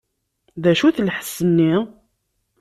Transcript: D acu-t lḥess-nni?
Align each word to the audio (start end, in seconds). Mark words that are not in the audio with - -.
D 0.61 0.63
acu-t 0.71 0.97
lḥess-nni? 1.07 1.73